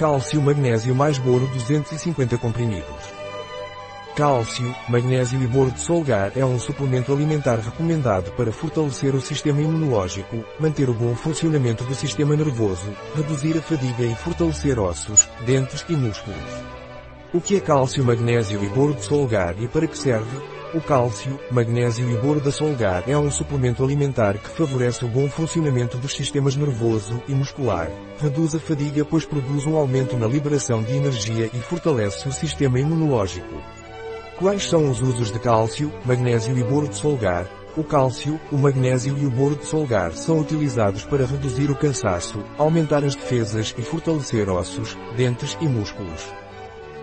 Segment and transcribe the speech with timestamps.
[0.00, 3.12] Cálcio magnésio mais boro 250 comprimidos.
[4.16, 9.60] Cálcio, magnésio e boro de solgar é um suplemento alimentar recomendado para fortalecer o sistema
[9.60, 15.84] imunológico, manter o bom funcionamento do sistema nervoso, reduzir a fadiga e fortalecer ossos, dentes
[15.86, 16.64] e músculos.
[17.34, 20.59] O que é cálcio, magnésio e boro de solgar e para que serve?
[20.72, 25.28] O cálcio, magnésio e boro da solgar é um suplemento alimentar que favorece o bom
[25.28, 27.90] funcionamento dos sistemas nervoso e muscular,
[28.20, 32.78] reduz a fadiga pois produz um aumento na liberação de energia e fortalece o sistema
[32.78, 33.52] imunológico.
[34.38, 37.48] Quais são os usos de cálcio, magnésio e boro de solgar?
[37.76, 42.44] O cálcio, o magnésio e o boro de solgar são utilizados para reduzir o cansaço,
[42.56, 46.32] aumentar as defesas e fortalecer ossos, dentes e músculos.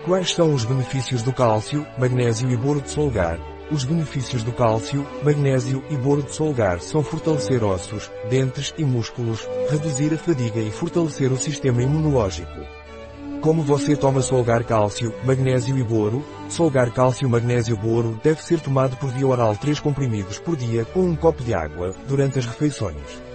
[0.06, 3.57] Quais são os benefícios do cálcio, magnésio e boro de solgar?
[3.70, 9.46] Os benefícios do cálcio, magnésio e boro de solgar são fortalecer ossos, dentes e músculos,
[9.68, 12.48] reduzir a fadiga e fortalecer o sistema imunológico.
[13.42, 16.24] Como você toma Solgar Cálcio, Magnésio e Boro?
[16.48, 21.00] Solgar Cálcio Magnésio Boro deve ser tomado por via oral 3 comprimidos por dia com
[21.00, 23.27] um copo de água, durante as refeições.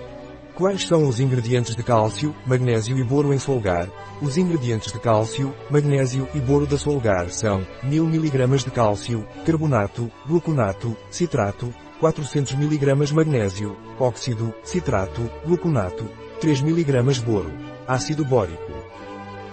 [0.56, 3.90] Quais são os ingredientes de cálcio, magnésio e boro em Solgar?
[4.22, 10.12] Os ingredientes de cálcio, magnésio e boro da Solgar são 1000 mg de cálcio, carbonato,
[10.28, 16.08] gluconato, citrato, 400 mg magnésio, óxido, citrato, gluconato,
[16.40, 17.52] 3 mg boro,
[17.88, 18.72] ácido bórico.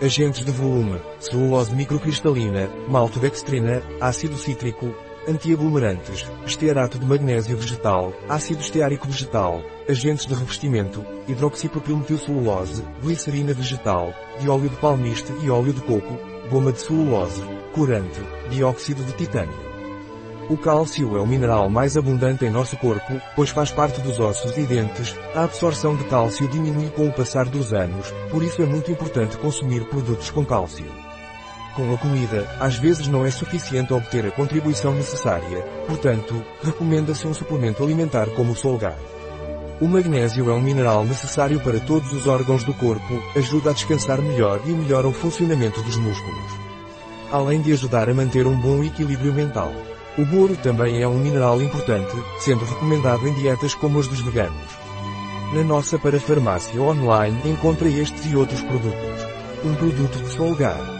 [0.03, 4.95] Agentes de volume, celulose microcristalina, maltodextrina, ácido cítrico,
[5.29, 14.69] antiaglomerantes, estearato de magnésio vegetal, ácido esteárico vegetal, agentes de revestimento, hidroxipropilmetilcelulose, glicerina vegetal, dióleo
[14.69, 16.19] de palmiste e óleo de coco,
[16.51, 19.71] goma de celulose, corante, dióxido de titânio.
[20.51, 24.57] O cálcio é o mineral mais abundante em nosso corpo, pois faz parte dos ossos
[24.59, 25.15] e dentes.
[25.33, 29.37] A absorção de cálcio diminui com o passar dos anos, por isso é muito importante
[29.37, 31.00] consumir produtos com cálcio.
[31.75, 37.35] Com a comida, às vezes não é suficiente obter a contribuição necessária, portanto, recomenda-se um
[37.35, 38.97] suplemento alimentar como o Solgar.
[39.81, 44.21] O magnésio é um mineral necessário para todos os órgãos do corpo, ajuda a descansar
[44.21, 46.53] melhor e melhora o funcionamento dos músculos.
[47.33, 49.73] Além de ajudar a manter um bom equilíbrio mental.
[50.19, 54.69] O boro também é um mineral importante, sendo recomendado em dietas como as dos veganos.
[55.55, 59.27] Na nossa parafarmácia online encontra estes e outros produtos.
[59.65, 61.00] Um produto de Solgar.